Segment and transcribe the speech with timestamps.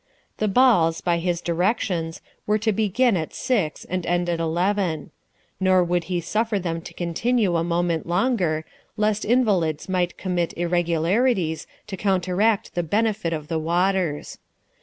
[0.37, 5.11] The balls, by his directions, were to begin at six and to end at eleven.
[5.59, 8.65] Nor would he suffer them to continue a moment longer,
[8.97, 14.39] lest invalids might commit irregularities, to counteract the benefit of the waters.